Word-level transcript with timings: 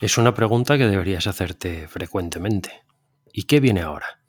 Es 0.00 0.16
una 0.16 0.32
pregunta 0.32 0.78
que 0.78 0.86
deberías 0.86 1.26
hacerte 1.26 1.88
frecuentemente. 1.88 2.84
¿Y 3.32 3.44
qué 3.44 3.58
viene 3.58 3.80
ahora? 3.80 4.22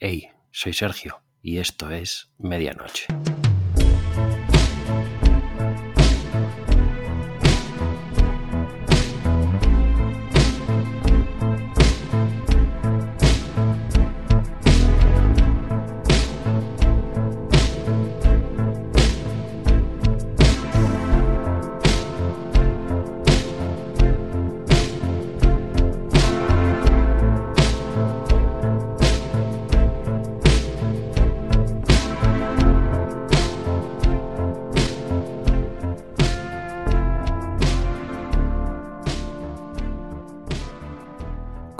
Hey, 0.00 0.30
soy 0.50 0.72
Sergio 0.72 1.22
y 1.40 1.58
esto 1.58 1.88
es 1.92 2.32
Medianoche. 2.38 3.06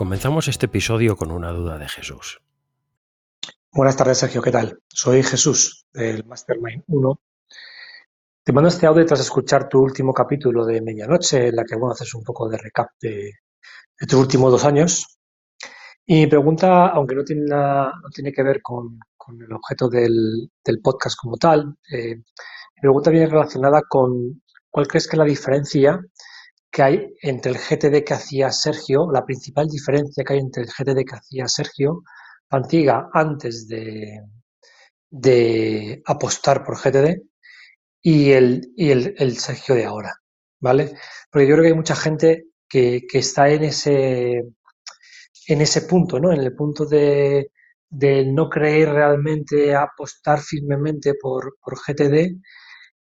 Comenzamos 0.02 0.48
este 0.48 0.66
episodio 0.66 1.16
con 1.16 1.30
una 1.30 1.52
duda 1.52 1.79
de 1.79 1.88
Jesús. 1.88 2.43
Buenas 3.70 3.97
tardes, 3.97 4.19
Sergio. 4.19 4.43
¿Qué 4.43 4.51
tal? 4.51 4.80
Soy 4.88 5.23
Jesús, 5.23 5.87
del 5.93 6.24
Mastermind 6.24 6.83
1. 6.88 7.20
Te 8.43 8.52
mando 8.52 8.66
este 8.66 8.88
audio 8.88 9.07
tras 9.07 9.20
escuchar 9.20 9.69
tu 9.69 9.79
último 9.80 10.12
capítulo 10.12 10.66
de 10.66 10.83
Medianoche, 10.83 11.46
en 11.46 11.55
la 11.55 11.62
que 11.62 11.77
bueno, 11.77 11.93
haces 11.93 12.12
un 12.16 12.24
poco 12.24 12.48
de 12.48 12.59
recap 12.59 12.88
de, 13.01 13.30
tus 13.96 14.15
últimos 14.15 14.51
dos 14.51 14.65
años. 14.65 15.07
Y 16.05 16.23
mi 16.23 16.27
pregunta, 16.27 16.88
aunque 16.88 17.15
no 17.15 17.23
tiene, 17.23 17.46
tiene 18.13 18.32
que 18.32 18.43
ver 18.43 18.60
con, 18.60 18.98
el 19.38 19.52
objeto 19.52 19.88
del, 19.88 20.51
podcast 20.82 21.16
como 21.16 21.37
tal, 21.37 21.76
eh, 21.93 22.16
mi 22.16 22.80
pregunta 22.80 23.09
viene 23.09 23.29
relacionada 23.29 23.82
con 23.88 24.43
cuál 24.69 24.88
crees 24.88 25.07
que 25.07 25.15
es 25.15 25.19
la 25.19 25.24
diferencia 25.24 26.01
que 26.73 26.82
hay 26.82 27.15
entre 27.20 27.52
el 27.52 27.59
GTD 27.59 28.02
que 28.04 28.15
hacía 28.15 28.51
Sergio, 28.51 29.10
la 29.12 29.24
principal 29.24 29.68
diferencia 29.68 30.24
que 30.24 30.32
hay 30.32 30.40
entre 30.40 30.62
el 30.62 30.70
GTD 30.70 31.04
que 31.04 31.16
hacía 31.16 31.46
Sergio 31.46 32.02
Pantiga 32.48 33.10
antes 33.12 33.68
de, 33.68 34.20
de 35.10 36.02
apostar 36.06 36.64
por 36.64 36.79
GTD 36.79 37.23
y 38.02 38.32
el, 38.32 38.73
y 38.76 38.90
el, 38.90 39.38
Sergio 39.38 39.74
de 39.74 39.84
ahora, 39.84 40.14
¿vale? 40.60 40.95
Porque 41.30 41.46
yo 41.46 41.54
creo 41.54 41.62
que 41.62 41.68
hay 41.68 41.76
mucha 41.76 41.96
gente 41.96 42.46
que, 42.68 43.02
que 43.09 43.18
está 43.18 43.51
en 43.51 43.64
ese, 43.64 44.42
en 45.48 45.60
ese 45.60 45.82
punto, 45.82 46.18
¿no? 46.20 46.32
En 46.32 46.40
el 46.40 46.54
punto 46.54 46.86
de, 46.86 47.52
de 47.90 48.24
no 48.26 48.48
creer 48.48 48.90
realmente, 48.90 49.74
apostar 49.74 50.40
firmemente 50.40 51.14
por, 51.20 51.57
por 51.62 51.74
GTD 51.79 52.38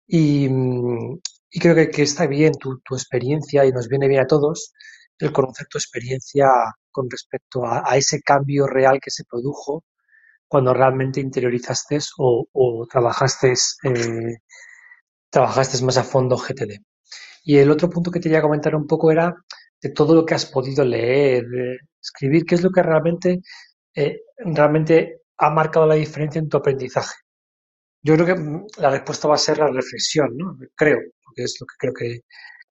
y, 0.08 0.48
y 1.50 1.60
creo 1.60 1.74
que, 1.74 2.02
está 2.02 2.26
bien 2.26 2.52
tu, 2.54 2.80
experiencia 2.92 3.64
y 3.64 3.72
nos 3.72 3.88
viene 3.88 4.08
bien 4.08 4.22
a 4.22 4.26
todos 4.26 4.72
el 5.18 5.32
concepto 5.32 5.78
experiencia 5.78 6.48
con 6.90 7.10
respecto 7.10 7.66
a, 7.66 7.96
ese 7.96 8.20
cambio 8.22 8.66
real 8.66 9.00
que 9.02 9.10
se 9.10 9.24
produjo 9.24 9.84
cuando 10.48 10.74
realmente 10.74 11.20
interiorizaste 11.20 11.98
o, 12.18 12.46
o 12.52 12.86
trabajaste, 12.90 13.52
eh, 13.84 14.36
trabajaste 15.30 15.84
más 15.84 15.98
a 15.98 16.04
fondo 16.04 16.36
GTD. 16.36 16.80
Y 17.44 17.58
el 17.58 17.70
otro 17.70 17.88
punto 17.90 18.10
que 18.10 18.20
te 18.20 18.24
quería 18.24 18.42
comentar 18.42 18.74
un 18.74 18.86
poco 18.86 19.10
era 19.10 19.34
de 19.80 19.90
todo 19.90 20.14
lo 20.14 20.26
que 20.26 20.34
has 20.34 20.46
podido 20.46 20.84
leer, 20.84 21.44
escribir, 22.00 22.44
qué 22.44 22.54
es 22.56 22.62
lo 22.62 22.70
que 22.70 22.82
realmente, 22.82 23.40
eh, 23.94 24.22
realmente 24.38 25.22
ha 25.38 25.50
marcado 25.50 25.86
la 25.86 25.94
diferencia 25.94 26.38
en 26.38 26.48
tu 26.48 26.56
aprendizaje. 26.58 27.14
Yo 28.02 28.14
creo 28.14 28.26
que 28.26 28.34
mm, 28.34 28.66
la 28.78 28.90
respuesta 28.90 29.28
va 29.28 29.34
a 29.34 29.38
ser 29.38 29.58
la 29.58 29.68
reflexión, 29.68 30.36
¿no? 30.36 30.58
Creo, 30.74 30.98
porque 31.30 31.44
es 31.44 31.56
lo 31.60 31.66
que 31.66 31.74
creo 31.78 31.94
que, 31.94 32.20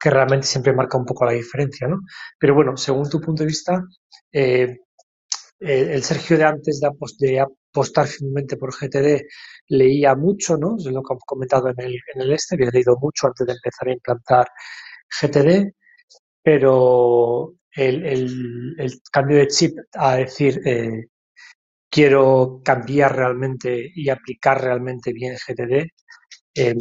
realmente 0.01 0.47
siempre 0.47 0.73
marca 0.73 0.97
un 0.97 1.05
poco 1.05 1.25
la 1.25 1.33
diferencia, 1.33 1.87
¿no? 1.87 1.99
Pero 2.39 2.55
bueno, 2.55 2.77
según 2.77 3.09
tu 3.09 3.19
punto 3.19 3.43
de 3.43 3.47
vista, 3.47 3.83
eh, 4.31 4.77
el 5.59 6.03
Sergio 6.03 6.37
de 6.37 6.45
antes 6.45 6.79
de, 6.79 7.39
apostar 7.39 8.07
firmemente 8.07 8.57
por 8.57 8.73
GTD 8.73 9.23
leía 9.67 10.15
mucho, 10.15 10.57
¿no? 10.57 10.77
Es 10.77 10.85
lo 10.85 11.03
que 11.03 11.13
he 11.13 11.17
comentado 11.25 11.69
en 11.69 11.79
el, 11.79 11.99
en 12.15 12.21
el 12.21 12.33
este, 12.33 12.55
había 12.55 12.71
leído 12.71 12.97
mucho 13.01 13.27
antes 13.27 13.45
de 13.47 13.53
empezar 13.53 13.89
a 13.89 13.93
implantar 13.93 14.47
GTD, 15.21 15.73
pero 16.43 17.53
el, 17.71 19.01
cambio 19.11 19.37
de 19.37 19.47
chip 19.47 19.77
a 19.93 20.15
decir 20.17 20.61
eh, 20.65 21.07
quiero 21.89 22.61
cambiar 22.63 23.15
realmente 23.15 23.91
y 23.95 24.09
aplicar 24.09 24.61
realmente 24.61 25.13
bien 25.13 25.35
GTD, 25.35 25.91
em, 26.55 26.77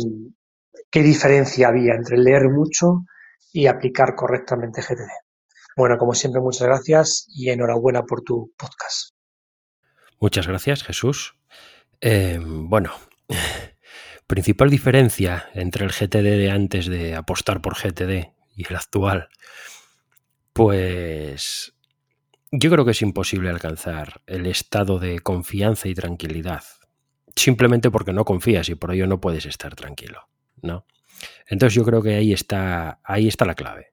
¿qué 0.90 1.02
diferencia 1.02 1.68
había 1.68 1.94
entre 1.94 2.18
leer 2.18 2.48
mucho 2.48 3.04
y 3.52 3.66
aplicar 3.66 4.14
correctamente 4.14 4.82
GTD? 4.82 5.10
Bueno, 5.76 5.96
como 5.96 6.14
siempre, 6.14 6.40
muchas 6.40 6.66
gracias 6.66 7.26
y 7.28 7.50
enhorabuena 7.50 8.02
por 8.02 8.22
tu 8.22 8.52
podcast. 8.56 9.14
Muchas 10.20 10.46
gracias, 10.46 10.82
Jesús. 10.82 11.36
Em, 12.00 12.68
bueno, 12.68 12.92
principal 14.26 14.70
diferencia 14.70 15.48
entre 15.54 15.84
el 15.84 15.92
GTD 15.92 16.36
de 16.36 16.50
antes 16.50 16.86
de 16.86 17.14
apostar 17.14 17.60
por 17.60 17.76
GTD 17.76 18.32
y 18.56 18.66
el 18.68 18.76
actual, 18.76 19.28
pues 20.52 21.74
yo 22.50 22.70
creo 22.70 22.84
que 22.84 22.90
es 22.92 23.02
imposible 23.02 23.50
alcanzar 23.50 24.22
el 24.26 24.46
estado 24.46 24.98
de 24.98 25.20
confianza 25.20 25.88
y 25.88 25.94
tranquilidad, 25.94 26.64
simplemente 27.36 27.90
porque 27.90 28.12
no 28.12 28.24
confías 28.24 28.68
y 28.68 28.74
por 28.74 28.92
ello 28.92 29.06
no 29.06 29.20
puedes 29.20 29.46
estar 29.46 29.76
tranquilo, 29.76 30.28
Entonces 31.46 31.74
yo 31.74 31.84
creo 31.84 32.02
que 32.02 32.14
ahí 32.14 32.32
está, 32.32 33.00
ahí 33.04 33.28
está 33.28 33.44
la 33.44 33.54
clave. 33.54 33.88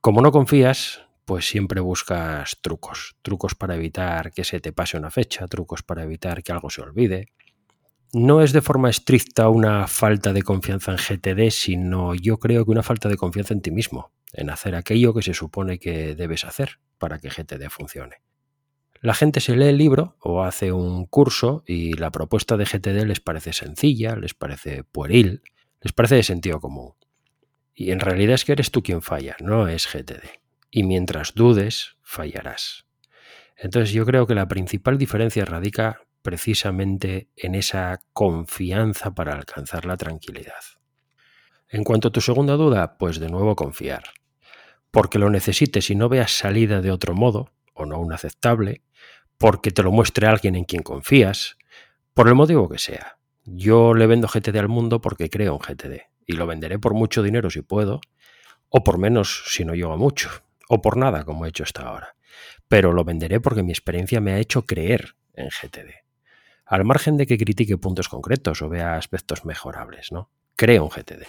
Como 0.00 0.22
no 0.22 0.32
confías, 0.32 1.02
pues 1.24 1.46
siempre 1.46 1.80
buscas 1.80 2.58
trucos, 2.60 3.16
trucos 3.22 3.54
para 3.54 3.76
evitar 3.76 4.32
que 4.32 4.44
se 4.44 4.60
te 4.60 4.72
pase 4.72 4.96
una 4.96 5.10
fecha, 5.10 5.46
trucos 5.46 5.82
para 5.82 6.02
evitar 6.02 6.42
que 6.42 6.52
algo 6.52 6.70
se 6.70 6.82
olvide. 6.82 7.28
No 8.12 8.42
es 8.42 8.52
de 8.52 8.62
forma 8.62 8.90
estricta 8.90 9.48
una 9.48 9.86
falta 9.86 10.32
de 10.32 10.42
confianza 10.42 10.90
en 10.92 10.98
GTD, 10.98 11.50
sino 11.50 12.14
yo 12.14 12.38
creo 12.38 12.64
que 12.64 12.72
una 12.72 12.82
falta 12.82 13.08
de 13.08 13.16
confianza 13.16 13.54
en 13.54 13.60
ti 13.60 13.70
mismo, 13.70 14.12
en 14.32 14.50
hacer 14.50 14.74
aquello 14.74 15.14
que 15.14 15.22
se 15.22 15.34
supone 15.34 15.78
que 15.78 16.16
debes 16.16 16.44
hacer 16.44 16.80
para 16.98 17.20
que 17.20 17.30
GTD 17.30 17.68
funcione. 17.68 18.16
La 19.00 19.14
gente 19.14 19.40
se 19.40 19.56
lee 19.56 19.68
el 19.68 19.78
libro 19.78 20.16
o 20.20 20.42
hace 20.42 20.72
un 20.72 21.06
curso 21.06 21.62
y 21.66 21.94
la 21.94 22.10
propuesta 22.10 22.56
de 22.56 22.64
GTD 22.64 23.06
les 23.06 23.20
parece 23.20 23.52
sencilla, 23.52 24.16
les 24.16 24.34
parece 24.34 24.84
pueril, 24.84 25.42
les 25.80 25.92
parece 25.92 26.16
de 26.16 26.22
sentido 26.22 26.60
común. 26.60 26.94
Y 27.74 27.90
en 27.92 28.00
realidad 28.00 28.34
es 28.34 28.44
que 28.44 28.52
eres 28.52 28.70
tú 28.70 28.82
quien 28.82 29.02
falla, 29.02 29.36
no 29.40 29.68
es 29.68 29.86
GTD. 29.92 30.24
Y 30.70 30.82
mientras 30.82 31.34
dudes, 31.34 31.96
fallarás. 32.02 32.86
Entonces 33.56 33.92
yo 33.92 34.04
creo 34.06 34.26
que 34.26 34.34
la 34.34 34.48
principal 34.48 34.98
diferencia 34.98 35.44
radica 35.44 36.02
precisamente 36.22 37.28
en 37.36 37.54
esa 37.54 38.00
confianza 38.12 39.14
para 39.14 39.32
alcanzar 39.32 39.86
la 39.86 39.96
tranquilidad. 39.96 40.60
En 41.68 41.84
cuanto 41.84 42.08
a 42.08 42.12
tu 42.12 42.20
segunda 42.20 42.54
duda, 42.54 42.98
pues 42.98 43.18
de 43.20 43.28
nuevo 43.28 43.56
confiar 43.56 44.04
porque 44.90 45.18
lo 45.18 45.30
necesites 45.30 45.90
y 45.90 45.94
no 45.94 46.08
veas 46.08 46.32
salida 46.32 46.80
de 46.80 46.90
otro 46.90 47.14
modo, 47.14 47.52
o 47.74 47.86
no 47.86 47.98
un 47.98 48.12
aceptable, 48.12 48.82
porque 49.38 49.70
te 49.70 49.82
lo 49.82 49.92
muestre 49.92 50.26
alguien 50.26 50.56
en 50.56 50.64
quien 50.64 50.82
confías, 50.82 51.56
por 52.14 52.28
el 52.28 52.34
motivo 52.34 52.68
que 52.68 52.78
sea. 52.78 53.18
Yo 53.52 53.94
le 53.94 54.06
vendo 54.06 54.28
GTD 54.28 54.56
al 54.58 54.68
mundo 54.68 55.00
porque 55.00 55.28
creo 55.28 55.54
en 55.54 55.58
GTD 55.58 56.02
y 56.24 56.34
lo 56.34 56.46
venderé 56.46 56.78
por 56.78 56.94
mucho 56.94 57.20
dinero 57.20 57.50
si 57.50 57.62
puedo, 57.62 58.00
o 58.68 58.84
por 58.84 58.96
menos 58.96 59.42
si 59.48 59.64
no 59.64 59.74
llego 59.74 59.96
mucho, 59.96 60.30
o 60.68 60.80
por 60.80 60.96
nada 60.96 61.24
como 61.24 61.44
he 61.44 61.48
hecho 61.48 61.64
hasta 61.64 61.82
ahora. 61.82 62.14
Pero 62.68 62.92
lo 62.92 63.02
venderé 63.02 63.40
porque 63.40 63.64
mi 63.64 63.72
experiencia 63.72 64.20
me 64.20 64.32
ha 64.32 64.38
hecho 64.38 64.66
creer 64.66 65.16
en 65.34 65.48
GTD. 65.48 65.90
Al 66.64 66.84
margen 66.84 67.16
de 67.16 67.26
que 67.26 67.38
critique 67.38 67.76
puntos 67.76 68.08
concretos 68.08 68.62
o 68.62 68.68
vea 68.68 68.94
aspectos 68.94 69.44
mejorables, 69.44 70.12
¿no? 70.12 70.30
Creo 70.54 70.84
en 70.84 70.90
GTD. 70.90 71.26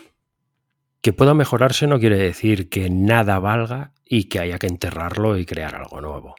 Que 1.02 1.14
pueda 1.14 1.34
mejorarse 1.34 1.88
no 1.88 2.00
quiere 2.00 2.18
decir 2.18 2.70
que 2.70 2.92
nada 2.92 3.40
valga 3.40 3.94
y 4.06 4.26
que 4.26 4.38
haya 4.40 4.60
que 4.60 4.68
enterrarlo 4.68 5.40
y 5.40 5.48
crear 5.48 5.74
algo 5.74 6.00
nuevo. 6.02 6.36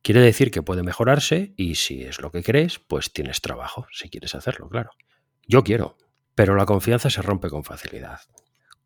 Quiere 0.00 0.20
decir 0.20 0.52
que 0.52 0.62
puede 0.62 0.84
mejorarse 0.84 1.54
y 1.56 1.74
si 1.74 2.04
es 2.04 2.20
lo 2.20 2.30
que 2.30 2.44
crees, 2.44 2.78
pues 2.78 3.12
tienes 3.12 3.40
trabajo, 3.40 3.88
si 3.90 4.08
quieres 4.08 4.36
hacerlo, 4.36 4.68
claro. 4.68 4.90
Yo 5.46 5.62
quiero, 5.62 5.96
pero 6.34 6.56
la 6.56 6.66
confianza 6.66 7.10
se 7.10 7.22
rompe 7.22 7.50
con 7.50 7.64
facilidad. 7.64 8.20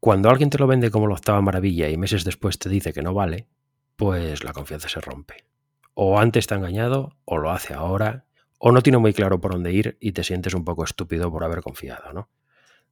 Cuando 0.00 0.31
alguien 0.31 0.50
te 0.50 0.58
lo 0.58 0.66
vende 0.66 0.90
como 0.90 1.06
lo 1.06 1.14
octava 1.14 1.40
maravilla 1.40 1.88
y 1.88 1.96
meses 1.96 2.25
después 2.25 2.58
te 2.58 2.69
dice 2.69 2.93
que 2.93 3.02
no 3.02 3.14
vale, 3.14 3.49
pues 3.96 4.44
la 4.44 4.52
confianza 4.52 4.88
se 4.88 5.00
rompe. 5.00 5.46
O 5.94 6.20
antes 6.20 6.46
te 6.46 6.55
ha 6.55 6.58
engañado, 6.58 7.16
o 7.25 7.38
lo 7.38 7.50
hace 7.50 7.75
ahora, 7.75 8.26
o 8.58 8.72
no 8.72 8.82
tiene 8.82 8.99
muy 8.99 9.12
claro 9.12 9.40
por 9.40 9.52
dónde 9.52 9.72
ir 9.72 9.96
y 10.00 10.12
te 10.12 10.25
sientes 10.25 10.55
un 10.55 10.64
poco 10.64 10.84
estúpido 10.84 11.31
por 11.31 11.44
haber 11.44 11.62
confiado, 11.62 12.12
¿no? 12.12 12.31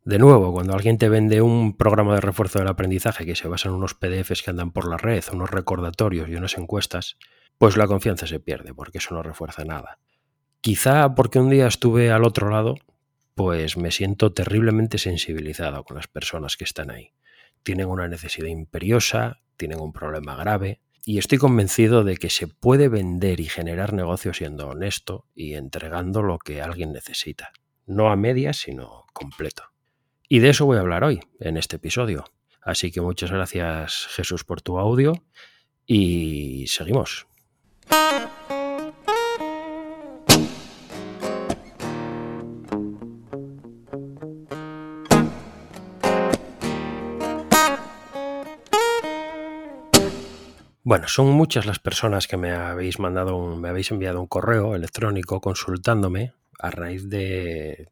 De 0.04 0.18
nuevo, 0.18 0.52
cuando 0.52 0.72
alguien 0.72 0.98
te 0.98 1.08
vende 1.08 1.42
un 1.42 1.76
programa 1.76 2.14
de 2.14 2.20
refuerzo 2.20 2.60
del 2.60 2.68
aprendizaje 2.68 3.26
que 3.26 3.34
se 3.34 3.48
basa 3.48 3.68
en 3.68 3.74
unos 3.74 3.94
PDFs 3.94 4.42
que 4.42 4.50
andan 4.50 4.70
por 4.70 4.88
la 4.88 4.96
red, 4.96 5.24
unos 5.32 5.50
recordatorios 5.50 6.28
y 6.28 6.36
unas 6.36 6.56
encuestas, 6.58 7.18
pues 7.58 7.76
la 7.76 7.88
confianza 7.88 8.26
se 8.28 8.38
pierde, 8.38 8.72
porque 8.72 8.98
eso 8.98 9.14
no 9.14 9.24
refuerza 9.24 9.64
nada. 9.64 9.98
Quizá 10.60 11.14
porque 11.16 11.40
un 11.40 11.50
día 11.50 11.66
estuve 11.66 12.12
al 12.12 12.22
otro 12.22 12.50
lado, 12.50 12.76
pues 13.36 13.76
me 13.76 13.90
siento 13.90 14.32
terriblemente 14.32 14.96
sensibilizado 14.96 15.84
con 15.84 15.98
las 15.98 16.08
personas 16.08 16.56
que 16.56 16.64
están 16.64 16.90
ahí. 16.90 17.12
Tienen 17.62 17.86
una 17.86 18.08
necesidad 18.08 18.48
imperiosa, 18.48 19.42
tienen 19.58 19.78
un 19.78 19.92
problema 19.92 20.36
grave, 20.36 20.80
y 21.04 21.18
estoy 21.18 21.36
convencido 21.36 22.02
de 22.02 22.16
que 22.16 22.30
se 22.30 22.48
puede 22.48 22.88
vender 22.88 23.38
y 23.40 23.44
generar 23.44 23.92
negocio 23.92 24.32
siendo 24.32 24.68
honesto 24.68 25.26
y 25.34 25.52
entregando 25.52 26.22
lo 26.22 26.38
que 26.38 26.62
alguien 26.62 26.92
necesita. 26.92 27.52
No 27.84 28.10
a 28.10 28.16
medias, 28.16 28.56
sino 28.56 29.04
completo. 29.12 29.64
Y 30.30 30.38
de 30.38 30.48
eso 30.48 30.64
voy 30.64 30.78
a 30.78 30.80
hablar 30.80 31.04
hoy, 31.04 31.20
en 31.38 31.58
este 31.58 31.76
episodio. 31.76 32.24
Así 32.62 32.90
que 32.90 33.02
muchas 33.02 33.30
gracias 33.30 34.08
Jesús 34.12 34.44
por 34.44 34.62
tu 34.62 34.78
audio 34.78 35.12
y 35.86 36.64
seguimos. 36.68 37.26
Bueno, 50.86 51.08
son 51.08 51.32
muchas 51.32 51.66
las 51.66 51.80
personas 51.80 52.28
que 52.28 52.36
me 52.36 52.52
habéis 52.52 53.00
mandado, 53.00 53.56
me 53.56 53.68
habéis 53.68 53.90
enviado 53.90 54.20
un 54.20 54.28
correo 54.28 54.76
electrónico 54.76 55.40
consultándome 55.40 56.32
a 56.60 56.70
raíz 56.70 57.10
de, 57.10 57.90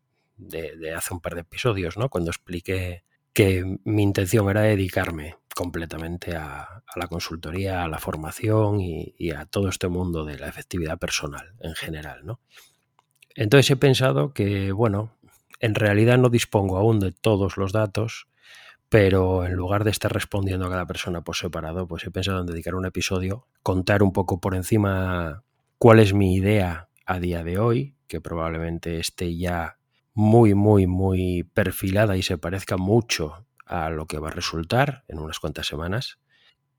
hace 0.96 1.12
un 1.12 1.18
par 1.18 1.34
de 1.34 1.40
episodios, 1.40 1.96
¿no? 1.96 2.08
Cuando 2.08 2.30
expliqué 2.30 3.02
que 3.32 3.80
mi 3.82 4.04
intención 4.04 4.48
era 4.48 4.60
dedicarme 4.60 5.34
completamente 5.56 6.36
a, 6.36 6.84
la 6.94 7.08
consultoría, 7.08 7.82
a 7.82 7.88
la 7.88 7.98
formación 7.98 8.80
y, 8.80 9.12
y, 9.18 9.32
a 9.32 9.44
todo 9.44 9.70
este 9.70 9.88
mundo 9.88 10.24
de 10.24 10.38
la 10.38 10.46
efectividad 10.46 10.96
personal 10.96 11.52
en 11.62 11.74
general, 11.74 12.24
¿no? 12.24 12.38
Entonces 13.34 13.72
he 13.72 13.76
pensado 13.76 14.32
que, 14.32 14.70
bueno, 14.70 15.10
en 15.58 15.74
realidad 15.74 16.16
no 16.18 16.28
dispongo 16.28 16.76
aún 16.76 17.00
de 17.00 17.10
todos 17.10 17.56
los 17.56 17.72
datos 17.72 18.28
pero 18.88 19.44
en 19.44 19.54
lugar 19.54 19.84
de 19.84 19.90
estar 19.90 20.12
respondiendo 20.12 20.66
a 20.66 20.70
cada 20.70 20.86
persona 20.86 21.22
por 21.22 21.36
separado, 21.36 21.88
pues 21.88 22.04
he 22.04 22.10
pensado 22.10 22.40
en 22.40 22.46
dedicar 22.46 22.74
un 22.74 22.86
episodio, 22.86 23.46
contar 23.62 24.02
un 24.02 24.12
poco 24.12 24.40
por 24.40 24.54
encima 24.54 25.42
cuál 25.78 25.98
es 26.00 26.14
mi 26.14 26.34
idea 26.34 26.88
a 27.06 27.18
día 27.18 27.44
de 27.44 27.58
hoy, 27.58 27.96
que 28.06 28.20
probablemente 28.20 28.98
esté 28.98 29.36
ya 29.36 29.78
muy, 30.14 30.54
muy, 30.54 30.86
muy 30.86 31.42
perfilada 31.42 32.16
y 32.16 32.22
se 32.22 32.38
parezca 32.38 32.76
mucho 32.76 33.46
a 33.66 33.90
lo 33.90 34.06
que 34.06 34.18
va 34.18 34.28
a 34.28 34.32
resultar 34.32 35.04
en 35.08 35.18
unas 35.18 35.40
cuantas 35.40 35.66
semanas. 35.66 36.18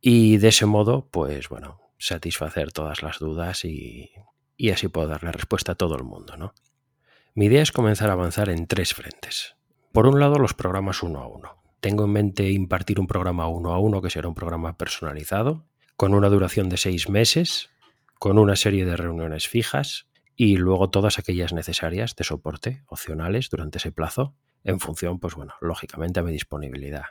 Y 0.02 0.38
de 0.38 0.50
ese 0.50 0.66
modo, 0.66 1.10
pues 1.10 1.50
bueno, 1.50 1.82
satisfacer 1.98 2.72
todas 2.72 3.04
las 3.04 3.20
dudas 3.20 3.66
y, 3.66 4.12
así 4.72 4.88
puedo 4.88 5.08
darle 5.08 5.32
respuesta 5.32 5.74
a 5.74 5.76
todo 5.76 5.96
el 5.96 6.04
mundo, 6.04 6.38
¿no? 6.38 6.54
Mi 7.34 7.46
idea 7.46 7.62
es 7.62 7.72
comenzar 7.72 8.10
a 8.10 8.14
avanzar 8.14 8.50
en 8.50 8.68
tres 8.68 8.94
frentes. 8.94 9.56
Por 9.92 10.08
un 10.08 10.20
lado, 10.20 10.40
los 10.40 10.54
programas 10.54 11.04
uno 11.04 11.20
a 11.20 11.28
uno. 11.28 11.65
Tengo 11.86 12.06
en 12.06 12.14
mente 12.14 12.50
impartir 12.50 13.00
un 13.00 13.06
programa 13.06 13.48
uno 13.48 13.72
a 13.72 13.78
uno, 13.78 14.02
que 14.02 14.10
será 14.10 14.28
un 14.28 14.34
programa 14.34 14.76
personalizado, 14.76 15.68
con 15.96 16.16
una 16.16 16.30
duración 16.30 16.68
de 16.68 16.78
seis 16.78 17.10
meses, 17.10 17.70
con 18.18 18.40
una 18.40 18.56
serie 18.56 18.86
de 18.86 18.98
reuniones 18.98 19.48
fijas 19.48 20.08
y 20.36 20.58
luego 20.58 20.90
todas 20.90 21.20
aquellas 21.20 21.54
necesarias 21.54 22.16
de 22.16 22.24
soporte 22.24 22.82
opcionales 22.88 23.52
durante 23.52 23.78
ese 23.78 23.92
plazo, 23.92 24.34
en 24.64 24.80
función, 24.80 25.20
pues 25.20 25.36
bueno, 25.36 25.54
lógicamente 25.62 26.20
a 26.20 26.24
mi 26.24 26.32
disponibilidad. 26.32 27.04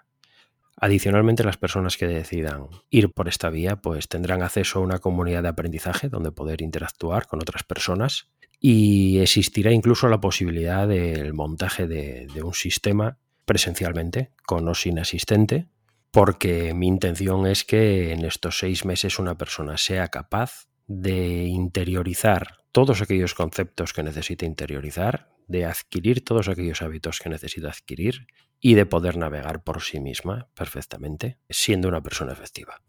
Adicionalmente, 0.77 1.45
las 1.45 1.57
personas 1.57 1.97
que 1.97 2.09
decidan 2.09 2.67
ir 2.91 3.13
por 3.13 3.29
esta 3.29 3.51
vía, 3.51 3.77
pues 3.77 4.09
tendrán 4.09 4.43
acceso 4.43 4.81
a 4.81 4.83
una 4.83 4.99
comunidad 4.99 5.45
de 5.45 5.51
aprendizaje 5.51 6.09
donde 6.09 6.33
poder 6.33 6.63
interactuar 6.63 7.29
con 7.29 7.39
otras 7.41 7.63
personas 7.63 8.29
y 8.59 9.21
existirá 9.21 9.71
incluso 9.71 10.09
la 10.09 10.19
posibilidad 10.19 10.89
del 10.89 11.33
montaje 11.33 11.87
de, 11.87 12.27
de 12.27 12.43
un 12.43 12.55
sistema 12.55 13.19
presencialmente, 13.45 14.33
con 14.47 14.69
o 14.69 14.75
sin 14.75 14.99
asistente, 14.99 15.69
porque 16.11 16.75
mi 16.75 16.87
intención 16.87 17.47
es 17.47 17.65
que 17.65 18.13
en 18.13 18.25
estos 18.25 18.59
seis 18.59 18.85
meses 18.85 19.19
una 19.19 19.37
persona 19.37 19.77
sea 19.77 20.09
capaz 20.09 20.69
de 20.87 21.45
interiorizar 21.45 22.59
todos 22.73 23.03
aquellos 23.03 23.35
conceptos 23.35 23.93
que 23.93 24.03
necesita 24.03 24.47
interiorizar, 24.47 25.31
de 25.47 25.65
adquirir 25.65 26.25
todos 26.25 26.49
aquellos 26.49 26.83
hábitos 26.83 27.21
que 27.21 27.29
necesita 27.29 27.69
adquirir 27.69 28.27
y 28.61 28.75
de 28.75 28.87
poder 28.87 29.17
navegar 29.17 29.63
por 29.63 29.83
sí 29.83 30.01
misma 30.01 30.49
perfectamente, 30.55 31.39
siendo 31.51 31.89
una 31.89 32.03
persona 32.03 32.33
efectiva. 32.33 32.81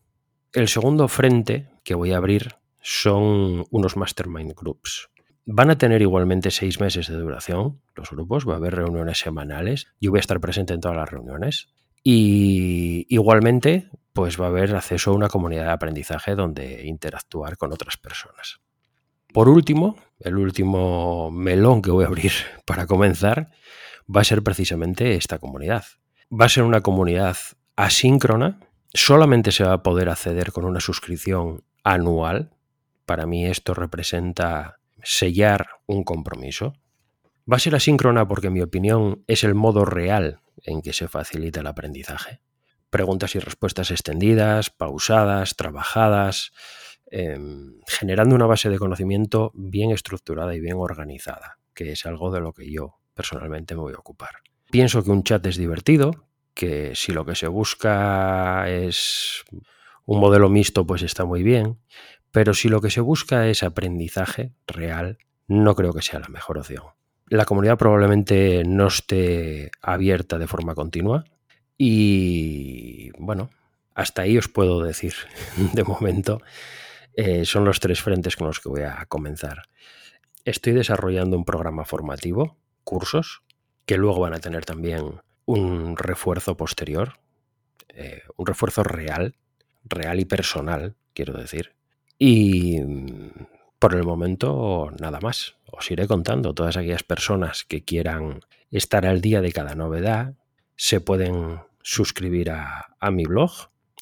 El 0.53 0.67
segundo 0.67 1.07
frente 1.07 1.69
que 1.83 1.95
voy 1.95 2.13
a 2.13 2.17
abrir 2.17 2.55
son 2.81 3.65
unos 3.71 3.97
mastermind 3.97 4.53
groups. 4.55 5.09
Van 5.45 5.69
a 5.69 5.77
tener 5.77 6.01
igualmente 6.01 6.49
seis 6.49 6.79
meses 6.79 7.07
de 7.07 7.17
duración 7.17 7.79
los 7.95 8.09
grupos, 8.09 8.47
va 8.47 8.53
a 8.53 8.57
haber 8.57 8.75
reuniones 8.75 9.19
semanales, 9.19 9.87
yo 10.01 10.09
voy 10.09 10.17
a 10.17 10.21
estar 10.21 10.39
presente 10.39 10.73
en 10.73 10.81
todas 10.81 10.97
las 10.97 11.09
reuniones 11.09 11.69
y 12.03 13.05
igualmente 13.09 13.89
pues 14.13 14.39
va 14.39 14.45
a 14.45 14.49
haber 14.49 14.75
acceso 14.75 15.11
a 15.11 15.13
una 15.13 15.27
comunidad 15.27 15.65
de 15.65 15.71
aprendizaje 15.71 16.35
donde 16.35 16.85
interactuar 16.85 17.57
con 17.57 17.73
otras 17.73 17.97
personas. 17.97 18.59
Por 19.33 19.49
último, 19.49 19.97
el 20.19 20.37
último 20.37 21.29
melón 21.29 21.81
que 21.81 21.91
voy 21.91 22.05
a 22.05 22.07
abrir 22.07 22.31
para 22.65 22.87
comenzar 22.87 23.51
va 24.13 24.21
a 24.21 24.23
ser 24.23 24.41
precisamente 24.41 25.15
esta 25.15 25.37
comunidad. 25.37 25.83
Va 26.31 26.45
a 26.45 26.49
ser 26.49 26.63
una 26.63 26.81
comunidad 26.81 27.37
asíncrona, 27.75 28.61
solamente 28.93 29.51
se 29.51 29.63
va 29.63 29.73
a 29.73 29.83
poder 29.83 30.09
acceder 30.09 30.51
con 30.51 30.65
una 30.65 30.79
suscripción 30.79 31.63
anual. 31.83 32.51
Para 33.05 33.25
mí 33.25 33.45
esto 33.45 33.73
representa 33.73 34.79
sellar 35.05 35.67
un 35.85 36.03
compromiso. 36.03 36.73
Va 37.51 37.57
a 37.57 37.59
ser 37.59 37.75
asíncrona 37.75 38.27
porque, 38.27 38.47
en 38.47 38.53
mi 38.53 38.61
opinión, 38.61 39.23
es 39.27 39.43
el 39.43 39.55
modo 39.55 39.85
real 39.85 40.41
en 40.63 40.81
que 40.81 40.93
se 40.93 41.07
facilita 41.07 41.61
el 41.61 41.67
aprendizaje. 41.67 42.41
Preguntas 42.89 43.35
y 43.35 43.39
respuestas 43.39 43.91
extendidas, 43.91 44.71
pausadas, 44.71 45.55
trabajadas, 45.55 46.51
em, 47.11 47.79
generando 47.87 48.35
una 48.35 48.47
base 48.47 48.69
de 48.69 48.79
conocimiento 48.79 49.51
bien 49.53 49.91
estructurada 49.91 50.55
y 50.55 50.59
bien 50.59 50.77
organizada, 50.77 51.59
que 51.73 51.91
es 51.91 52.05
algo 52.05 52.31
de 52.31 52.41
lo 52.41 52.53
que 52.53 52.71
yo 52.71 52.95
personalmente 53.13 53.75
me 53.75 53.81
voy 53.81 53.93
a 53.93 53.99
ocupar. 53.99 54.41
Pienso 54.71 55.03
que 55.03 55.11
un 55.11 55.23
chat 55.23 55.45
es 55.45 55.57
divertido, 55.57 56.27
que 56.53 56.95
si 56.95 57.11
lo 57.11 57.25
que 57.25 57.35
se 57.35 57.47
busca 57.47 58.69
es 58.69 59.43
un 60.05 60.19
modelo 60.19 60.49
mixto, 60.49 60.85
pues 60.85 61.01
está 61.01 61.25
muy 61.25 61.43
bien, 61.43 61.79
pero 62.35 62.53
si 62.53 62.67
lo 62.67 62.81
que 62.81 62.91
se 62.91 62.99
busca 62.99 63.47
es 63.47 63.63
aprendizaje 63.63 64.51
real, 64.67 65.19
no 65.47 65.73
creo 65.73 65.93
que 65.93 66.01
sea 66.01 66.19
la 66.19 66.27
mejor 66.27 66.57
opción. 66.57 66.83
La 67.29 67.45
comunidad 67.45 67.77
probablemente 67.77 68.63
no 68.65 68.87
esté 68.87 69.71
abierta 69.81 70.37
de 70.37 70.45
forma 70.45 70.75
continua 70.75 71.23
y 71.77 73.11
bueno, 73.17 73.51
hasta 73.93 74.23
ahí 74.23 74.37
os 74.37 74.49
puedo 74.49 74.83
decir 74.83 75.13
de 75.73 75.85
momento. 75.85 76.41
Eh, 77.13 77.45
son 77.45 77.63
los 77.63 77.79
tres 77.79 78.01
frentes 78.01 78.35
con 78.35 78.47
los 78.47 78.59
que 78.59 78.67
voy 78.67 78.81
a 78.81 79.05
comenzar. 79.05 79.61
Estoy 80.43 80.73
desarrollando 80.73 81.37
un 81.37 81.45
programa 81.45 81.85
formativo, 81.85 82.57
cursos, 82.83 83.43
que 83.85 83.95
luego 83.95 84.19
van 84.19 84.33
a 84.33 84.39
tener 84.39 84.65
también 84.65 85.21
un 85.45 85.95
refuerzo 85.95 86.57
posterior, 86.57 87.13
eh, 87.93 88.23
un 88.35 88.45
refuerzo 88.45 88.83
real, 88.83 89.35
real 89.85 90.19
y 90.19 90.25
personal, 90.25 90.97
quiero 91.13 91.31
decir, 91.31 91.74
y 92.17 92.79
mm, 92.79 93.31
por 93.79 93.95
el 93.95 94.03
momento 94.03 94.91
nada 94.99 95.19
más. 95.21 95.55
Os 95.65 95.91
iré 95.91 96.07
contando. 96.07 96.53
Todas 96.53 96.77
aquellas 96.77 97.03
personas 97.03 97.65
que 97.65 97.83
quieran 97.83 98.41
estar 98.71 99.05
al 99.05 99.21
día 99.21 99.41
de 99.41 99.51
cada 99.51 99.75
novedad 99.75 100.35
se 100.75 101.01
pueden 101.01 101.59
suscribir 101.81 102.51
a, 102.51 103.11
mi 103.11 103.25
blog, 103.25 103.51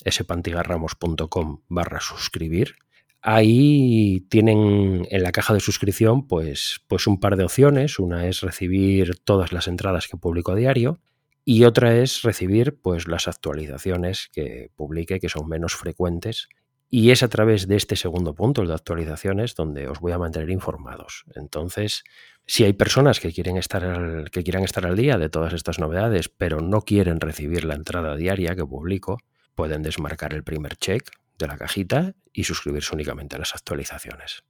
espantigarramos.com 0.05 1.61
barra 1.67 1.99
suscribir. 1.99 2.75
Ahí 3.21 4.25
tienen 4.29 5.07
en 5.09 5.23
la 5.23 5.31
caja 5.31 5.53
de 5.53 5.59
suscripción 5.59 6.27
pues, 6.27 6.81
pues 6.87 7.07
un 7.07 7.19
par 7.19 7.35
de 7.35 7.45
opciones. 7.45 7.99
Una 7.99 8.27
es 8.27 8.41
recibir 8.41 9.17
todas 9.23 9.51
las 9.51 9.67
entradas 9.67 10.07
que 10.07 10.17
publico 10.17 10.51
a 10.51 10.55
diario 10.55 10.99
y 11.45 11.63
otra 11.65 11.95
es 11.97 12.21
recibir 12.21 12.79
pues, 12.81 13.07
las 13.07 13.27
actualizaciones 13.27 14.29
que 14.31 14.71
publique, 14.75 15.19
que 15.19 15.29
son 15.29 15.47
menos 15.47 15.75
frecuentes 15.75 16.47
y 16.95 17.09
es 17.09 17.23
a 17.23 17.27
través 17.27 17.67
de 17.67 17.75
este 17.75 17.95
segundo 17.95 18.35
punto, 18.35 18.61
el 18.61 18.67
de 18.67 18.75
actualizaciones, 18.75 19.55
donde 19.55 19.87
os 19.87 19.99
voy 19.99 20.11
a 20.11 20.19
mantener 20.19 20.51
informados. 20.51 21.25
Entonces, 21.33 22.03
si 22.45 22.65
hay 22.65 22.73
personas 22.73 23.19
que, 23.19 23.33
quieren 23.33 23.57
estar 23.57 23.83
al, 23.83 24.29
que 24.29 24.43
quieran 24.43 24.63
estar 24.63 24.85
al 24.85 24.95
día 24.95 25.17
de 25.17 25.27
todas 25.27 25.53
estas 25.53 25.79
novedades, 25.79 26.29
pero 26.29 26.61
no 26.61 26.81
quieren 26.81 27.19
recibir 27.19 27.65
la 27.65 27.73
entrada 27.73 28.15
diaria 28.15 28.55
que 28.55 28.63
publico, 28.63 29.17
pueden 29.55 29.81
desmarcar 29.81 30.35
el 30.35 30.43
primer 30.43 30.75
check 30.75 31.09
de 31.39 31.47
la 31.47 31.57
cajita 31.57 32.13
y 32.31 32.43
suscribirse 32.43 32.93
únicamente 32.93 33.37
a 33.37 33.39
las 33.39 33.55
actualizaciones. 33.55 34.43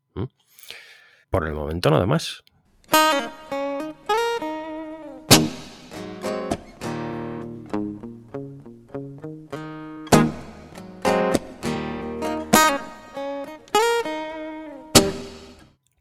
Por 1.30 1.48
el 1.48 1.54
momento 1.54 1.92
nada 1.92 2.06
más. 2.06 2.44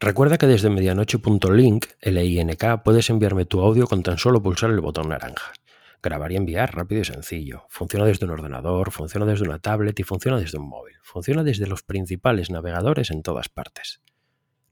Recuerda 0.03 0.37
que 0.37 0.47
desde 0.47 0.69
medianoche.link, 0.69 1.85
L-I-N-K, 2.01 2.83
puedes 2.83 3.09
enviarme 3.09 3.45
tu 3.45 3.61
audio 3.61 3.87
con 3.87 4.03
tan 4.03 4.17
solo 4.17 4.43
pulsar 4.43 4.69
el 4.69 4.81
botón 4.81 5.07
naranja. 5.07 5.53
Grabar 6.01 6.29
y 6.33 6.35
enviar 6.35 6.75
rápido 6.75 6.99
y 6.99 7.05
sencillo. 7.05 7.63
Funciona 7.69 8.03
desde 8.03 8.25
un 8.25 8.31
ordenador, 8.31 8.91
funciona 8.91 9.25
desde 9.25 9.45
una 9.45 9.59
tablet 9.59 9.97
y 9.97 10.03
funciona 10.03 10.37
desde 10.37 10.57
un 10.57 10.67
móvil. 10.67 10.95
Funciona 11.03 11.41
desde 11.41 11.67
los 11.67 11.83
principales 11.83 12.49
navegadores 12.49 13.11
en 13.11 13.23
todas 13.23 13.47
partes. 13.47 14.01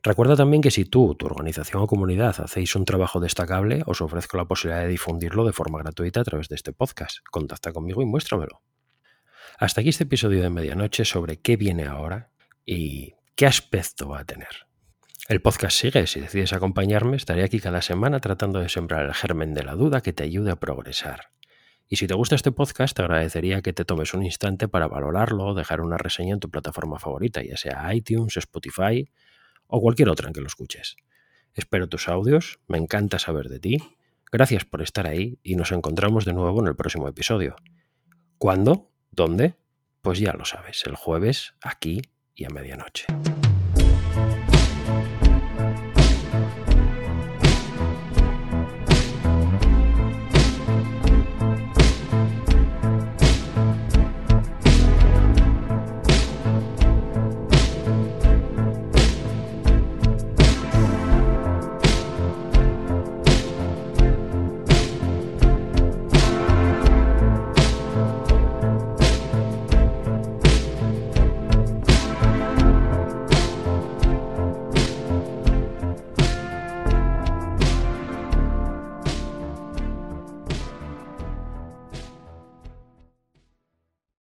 Recuerda 0.04 0.36
también 0.36 0.62
que 0.62 0.70
si 0.70 0.84
tú, 0.84 1.16
tu 1.16 1.28
organización 1.28 1.82
o 1.82 1.88
comunidad 1.88 2.36
hacéis 2.42 2.76
un 2.76 2.84
trabajo 2.84 3.22
destacable, 3.22 3.84
os 3.86 4.02
ofrezco 4.02 4.36
la 4.36 4.50
posibilidad 4.50 4.82
de 4.82 4.90
difundirlo 4.90 5.46
de 5.46 5.54
forma 5.54 5.80
gratuita 5.80 6.20
a 6.20 6.26
través 6.26 6.50
de 6.50 6.56
este 6.56 6.74
podcast. 6.74 7.20
Contacta 7.32 7.72
conmigo 7.72 8.02
y 8.02 8.06
muéstramelo. 8.06 8.64
Hasta 9.58 9.80
aquí 9.80 9.92
este 9.92 10.04
episodio 10.04 10.42
de 10.42 10.50
Medianoche 10.50 11.06
sobre 11.06 11.40
qué 11.40 11.56
viene 11.56 11.86
ahora 11.86 12.32
y 12.66 13.14
qué 13.38 13.46
aspecto 13.46 14.10
va 14.10 14.20
a 14.20 14.26
tener. 14.26 14.70
El 15.28 15.42
podcast 15.42 15.78
sigue, 15.78 16.08
si 16.08 16.20
decides 16.20 16.51
acompañarme, 16.51 17.16
estaré 17.16 17.44
aquí 17.44 17.60
cada 17.60 17.82
semana 17.82 18.20
tratando 18.20 18.60
de 18.60 18.70
sembrar 18.70 19.06
el 19.06 19.13
germen 19.13 19.54
de 19.54 19.63
la 19.63 19.75
duda 19.75 20.01
que 20.01 20.13
te 20.13 20.24
ayude 20.24 20.51
a 20.51 20.56
progresar. 20.56 21.32
Y 21.88 21.98
si 21.98 22.08
te 22.08 22.13
gusta 22.13 22.36
este 22.36 22.51
podcast, 22.51 22.96
te 22.96 23.04
agradecería 23.04 23.62
que 23.62 23.74
te 23.74 23.86
tomes 23.86 24.13
un 24.13 24.24
instante 24.24 24.68
para 24.68 24.88
valorarlo 24.88 25.48
o 25.48 25.54
dejar 25.54 25.82
una 25.82 25.98
reseña 25.98 26.34
en 26.34 26.40
tu 26.40 26.50
plataforma 26.50 27.00
favorita, 27.00 27.44
ya 27.44 27.56
sea 27.56 27.94
iTunes, 27.94 28.36
Spotify 28.38 29.10
o 29.68 29.80
cualquier 29.80 30.10
otra 30.10 30.28
en 30.28 30.34
que 30.34 30.42
lo 30.42 30.48
escuches. 30.48 30.96
Espero 31.54 31.88
tus 31.88 32.08
audios, 32.08 32.60
me 32.68 32.78
encanta 32.78 33.20
saber 33.20 33.50
de 33.50 33.60
ti. 33.60 33.78
Gracias 34.32 34.66
por 34.66 34.82
estar 34.82 35.06
ahí 35.06 35.38
y 35.44 35.56
nos 35.56 35.72
encontramos 35.72 36.25
de 36.25 36.34
nuevo 36.34 36.62
en 36.62 36.68
el 36.68 36.75
próximo 36.75 37.08
episodio. 37.08 37.56
¿Cuándo? 38.38 38.90
¿Dónde? 39.12 39.56
Pues 40.01 40.20
ya 40.20 40.34
lo 40.34 40.46
sabes, 40.46 40.84
el 40.86 40.96
jueves, 40.96 41.54
aquí 41.62 42.01
y 42.36 42.46
a 42.46 42.50
medianoche. 42.50 43.06